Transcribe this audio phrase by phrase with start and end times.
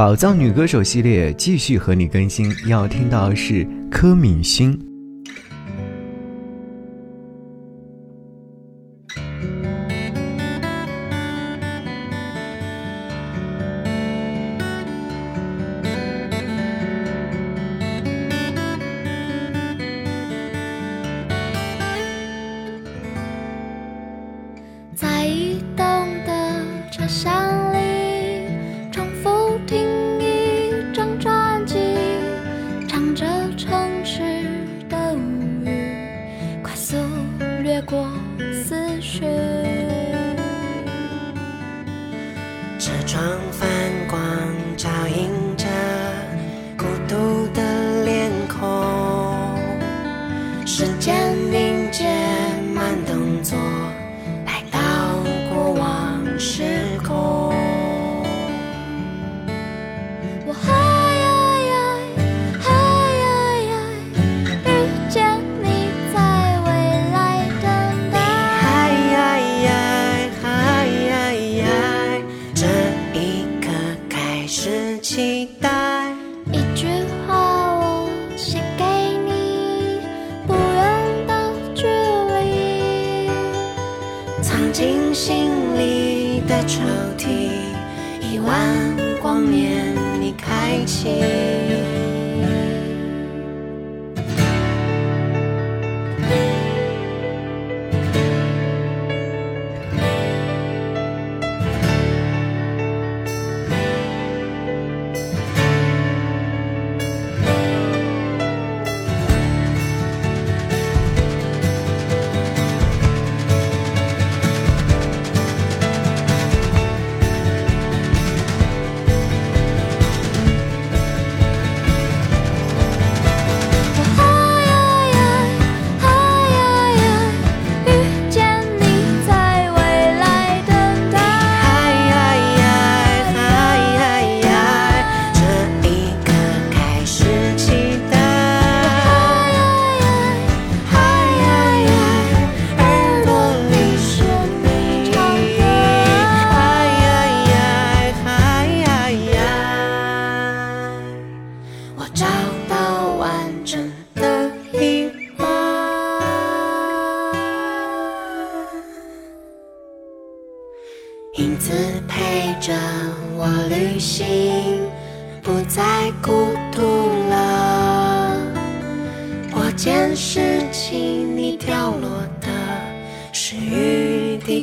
[0.00, 4.89] 宝藏女歌手系列继续和你更新，要听到是柯敏勋。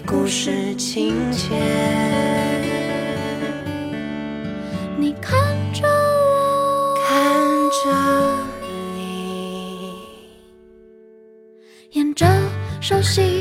[0.05, 1.55] 故事情节。
[4.97, 5.39] 你看
[5.73, 7.15] 着我，看
[7.69, 7.89] 着
[8.95, 9.93] 你，
[11.91, 12.25] 沿着
[12.81, 13.36] 熟悉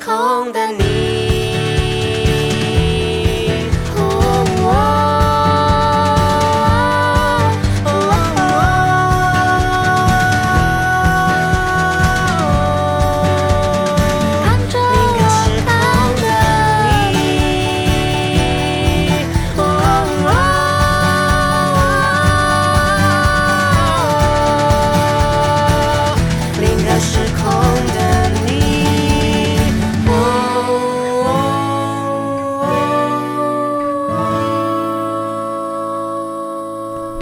[0.00, 1.21] 空的你。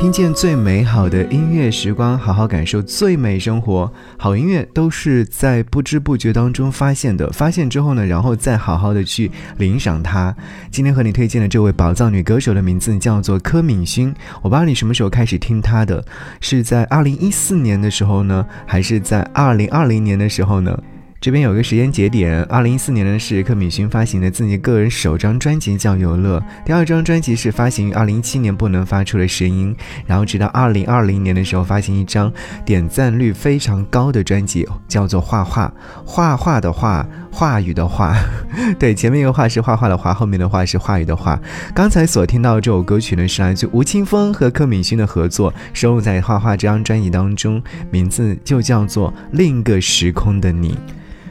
[0.00, 3.92] 听见最美好的音乐时光，好好感受最美生活。
[4.16, 10.34] 好音乐都是在不知不觉当中发现的，发现之后呢，然后再好好的去领赏它。
[10.70, 14.08] 今天和你推荐的这位宝藏女歌手的名字叫做柯敏勋。
[14.40, 16.02] 我不知道你什么时候开始听她的，
[16.40, 20.82] 是在二零一四年的时候呢，还是在二零二零年的时候呢？
[21.20, 29.76] 这边有个时间节点，二零一四年呢是柯敏勋发行的自己个人首张专辑叫《游乐》，第二张专辑是发行于二零一七年不能发出的声音，
[30.06, 32.32] 然后直到二零二零年的时候发行一张
[32.64, 35.70] 点赞率非常高的专辑，叫做《画画》，
[36.06, 38.16] 画画的画，话语的话，
[38.80, 41.38] 对，前面一个画是画画的画，后面的话是话语的话。
[41.74, 50.70] 刚才所听到这首歌曲呢是来自吴青峰和柯敏勋的合作，收录在《画画》这张专辑当中，名字就叫做《另一个时空的你》。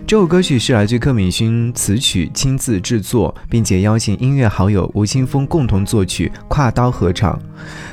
[0.09, 7.39] 这首歌曲是来自柯敏勋词曲亲自制作，并且邀请音乐好友吴青峰共同作曲，跨刀合唱。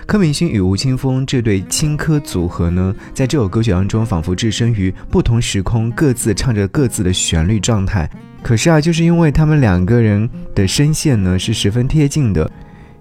[0.07, 8.11] 柯敏勋与吴青峰这对青稞组合呢，在这首歌曲当中仿佛置身于不同时空，各自唱着各自的旋律状态。
[8.43, 12.51] 可是啊，就是因为他们两个人的声线呢是十分贴近的。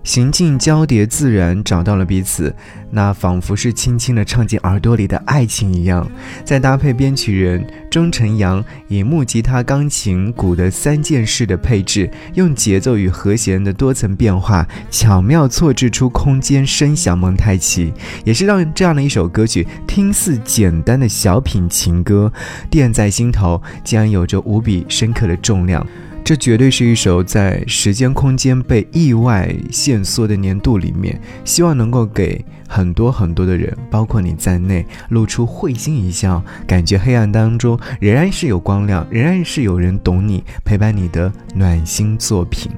[0.06, 2.56] 行进交叠自然，找到了彼此，
[2.92, 6.08] 那仿佛是轻轻地唱进耳朵里的爱情一样。
[6.46, 17.92] 再搭配编曲人钟晨阳以木吉他、钢琴、鼓的三件式的配置，用节奏与和弦的多层变化，巧妙错置出空间声响蒙太奇，
[18.24, 22.32] 也是让这样的一首歌曲听似简单的小品情歌，
[22.70, 25.86] 垫在心头，竟然有着无比深刻的重量。
[26.26, 42.72] 这绝对是一首在时间空间被意外限缩的年度里面，希望能够给很多很多的人，包括你在内，露出会心一笑，感觉黑暗当中仍然是有光亮，仍然是有人懂你，陪伴你的暖心作品。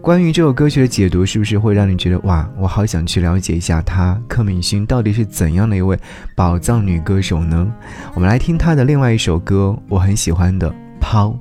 [0.00, 5.98] 关于这首歌曲的解读，是不是会让你觉得哇，我好想去了解一下她柯敏勋到底是怎样的一位
[6.34, 7.70] 宝藏女歌手呢？
[8.14, 11.38] 我们来听她的另外一首歌，我很喜欢的《抛》。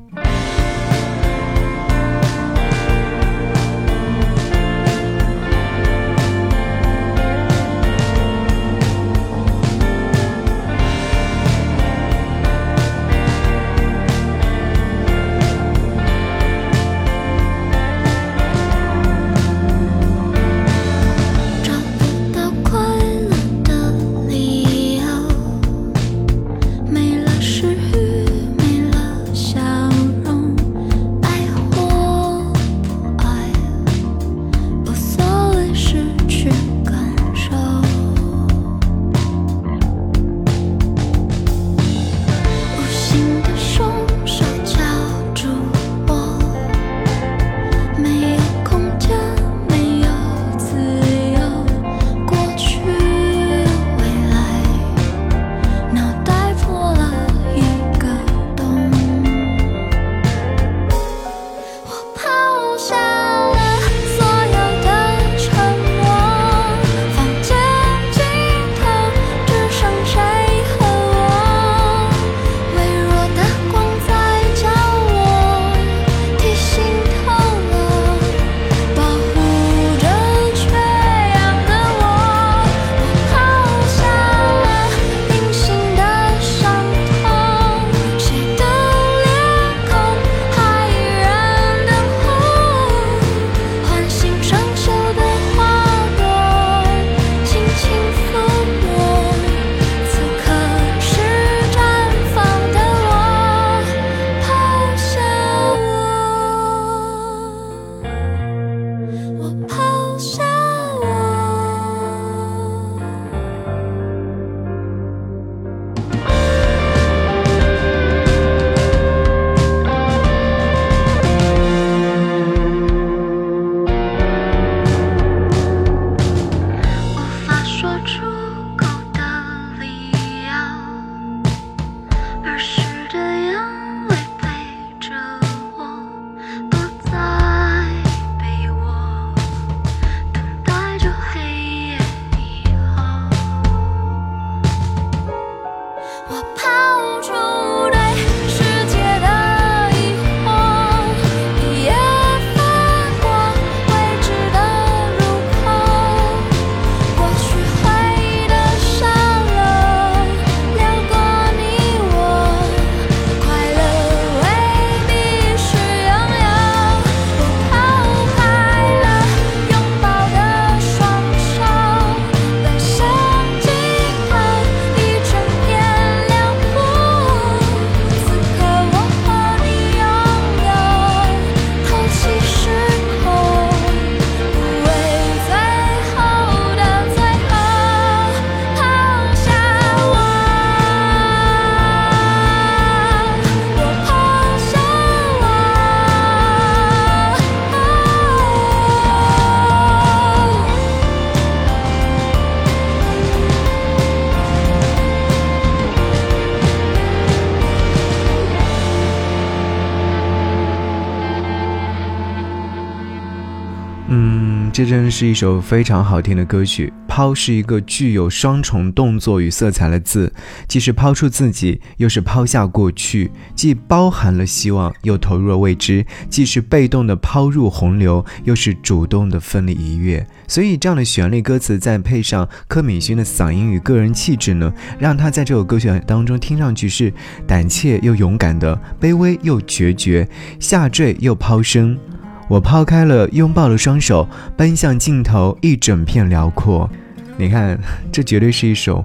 [215.18, 216.92] 是一首非常好听的歌曲。
[217.08, 220.34] 抛是一个具有双重动作与色彩的字，
[220.68, 230.28] 既是抛出自己，又是抛下过去，既包含了希望，又投入了未知；既是被动的抛入洪流，又是主动的奋力一跃。
[230.50, 237.14] 所以，这样的旋律歌词，再配上柯敏勋的嗓音与个人气质呢，让他在这首歌曲当中听上去是
[237.48, 240.28] 胆怯又勇敢的，卑微又决绝，
[240.60, 241.98] 下坠又抛升。
[242.48, 246.90] 我抛开了拥抱的双手，奔向尽头一整片辽阔。
[247.38, 247.78] 你看，
[248.12, 249.04] 这绝对是一首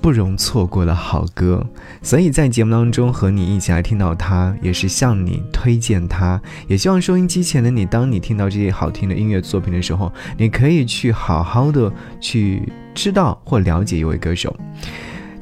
[0.00, 1.64] 不容错过的好歌。
[2.02, 6.40] 所以在节目当中和你一起来听到它，也是向你推荐它。
[6.66, 14.54] 也希望收音机前的你，当你听到这些好听的音乐作品的时候，你可以去好好的去知道或了解一位歌手。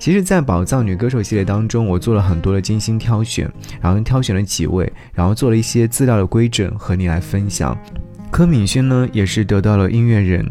[0.06, 7.76] 其实，在宝藏女歌手系列当中，我做了很多的精心挑选，然后挑选了几位，然后做了一些资料的规整和你来分享。
[8.30, 10.48] 柯敏轩呢，也是得到了音乐人、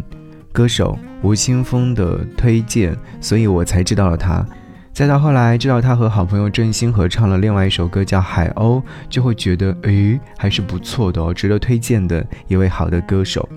[0.51, 4.45] 歌手吴青峰的推荐，所以我才知道了他。
[4.91, 13.47] 再到后来知道他和好朋友郑兴合唱了另外一首歌叫《海鸥》，就会觉得，诶，还是不错的哦，值得推荐的一位好的歌手。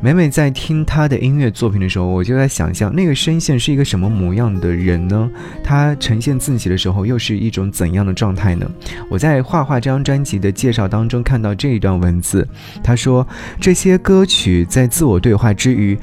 [0.00, 5.28] 每每在听他的音乐作品的时候，我就在想象那个声线是一个什么模样的人呢？
[5.64, 8.70] 他呈现自己的时候又是一种怎样的状态呢？
[9.10, 12.46] 我在《画画》这张专辑的介绍当中看到这一段文字，
[12.80, 13.26] 他说
[13.60, 15.98] 这些歌曲在自我对话之余。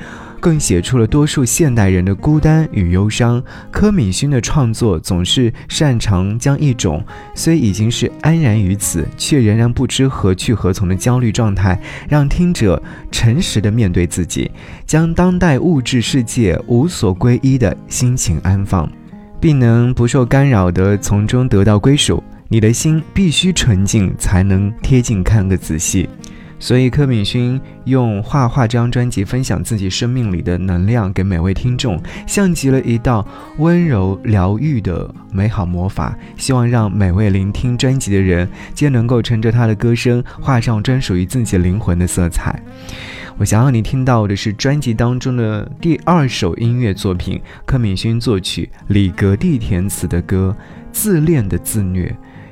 [0.45, 3.43] 更写出了多数现代人的孤单与忧伤。
[3.71, 14.51] 柯敏勋的创作总是擅长将一种虽已经是安然于此，却仍然不知何去何从的焦虑状态，让听者诚实的面对自己，
[14.85, 18.87] 将当代物质世界无所归依的心情安放，
[19.39, 22.23] 并能不受干扰的从中得到归属。
[22.49, 26.07] 你的心必须纯净，才能贴近看个仔细。
[26.57, 36.17] 所以，柯敏勋用《画画》这张专辑分享自己生命里的能量给每位听众，像极了一道温柔疗愈的美好魔法。
[36.37, 42.59] 希望让每位聆听专辑的人，皆能够乘着他的歌声，画上专属于自己灵魂的色彩。
[43.37, 50.55] 我想要你听到的是专辑当中的第二首音乐作品，柯敏勋作曲、李格弟填词的歌
[50.93, 52.07] 《自恋的自虐》。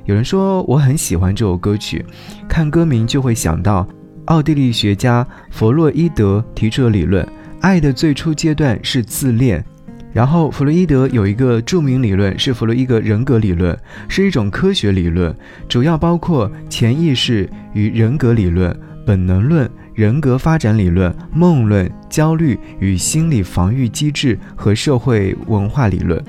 [0.05, 2.05] 有人说我很喜欢这首歌曲，
[2.47, 3.87] 看歌名就会想到
[4.25, 7.25] 奥地利学家弗洛伊德提出的理论：
[7.61, 9.63] 爱的最初阶段是自恋。
[10.11, 13.77] 然后弗洛伊德有一个著名理论是弗洛伊德人格理论，
[14.09, 15.33] 是一种科学理论，
[15.69, 26.21] 主要包括潜意识与人格理论、本能论、人格发展理论、梦论、焦虑与心理防御机制和社会文化理论，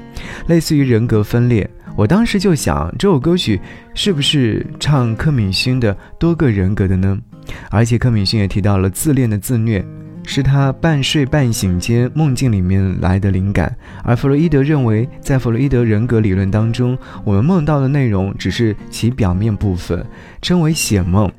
[0.47, 1.69] 类似于人格分裂。
[1.97, 3.61] 我当时就想，这首歌曲
[3.95, 7.17] 是不是唱柯敏勋的多个人格的呢？
[7.71, 9.85] 而且柯敏勋也提到了自恋的自虐，
[10.25, 13.77] 是他半睡半醒间梦境里面来的灵感。
[14.03, 20.05] 而弗洛伊德认为，在弗洛伊德人格理论当中，我们梦到的内容只是其表面部分，
[20.43, 21.31] 称为显梦，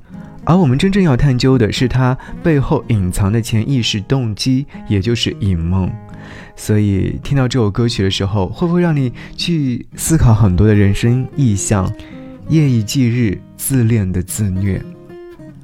[0.46, 5.92] 而我们真正要探究的是它背后隐藏的潜意识动机，也就是隐梦。
[6.56, 11.92] 所以听到这首歌曲的时候，会不会让你去思考很多的人生意象？
[12.48, 14.82] 夜以继日，自恋的自虐。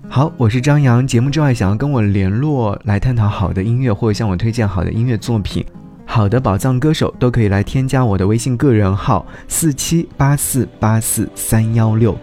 [0.10, 1.06] 好，我是张扬。
[1.06, 5.66] 节目之外，想要跟我联络来探讨好的音乐，或者向我推荐好的音乐作品、
[6.06, 12.18] 好的宝藏歌手，都可以来添加我的微信个人号：四七八四八四三幺六。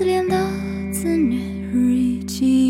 [0.00, 0.34] 自恋的
[0.90, 1.36] 自虐，
[1.70, 2.69] 日记